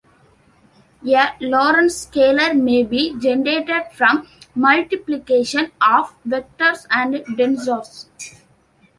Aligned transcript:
A 1.23 1.25
Lorentz 1.39 1.93
scalar 2.07 2.55
may 2.59 2.81
be 2.81 3.13
generated 3.19 3.83
from 3.93 4.27
multiplication 4.55 5.71
of 5.79 6.15
vectors 6.27 6.85
or 6.85 7.19
tensors. 7.35 8.07